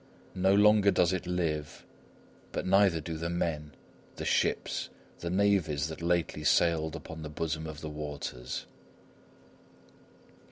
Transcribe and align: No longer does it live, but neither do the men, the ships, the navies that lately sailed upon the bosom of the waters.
No 0.33 0.55
longer 0.55 0.89
does 0.89 1.13
it 1.13 1.27
live, 1.27 1.85
but 2.51 2.65
neither 2.65 2.99
do 2.99 3.17
the 3.17 3.29
men, 3.29 3.73
the 4.15 4.25
ships, 4.25 4.89
the 5.19 5.29
navies 5.29 5.89
that 5.89 6.01
lately 6.01 6.43
sailed 6.43 6.95
upon 6.95 7.21
the 7.21 7.29
bosom 7.29 7.67
of 7.67 7.81
the 7.81 7.87
waters. 7.89 8.65